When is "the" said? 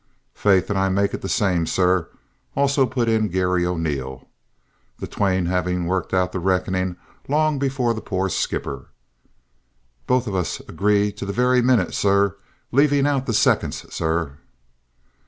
1.21-1.29, 4.97-5.05, 6.31-6.39, 7.93-8.01, 11.27-11.33, 13.27-13.33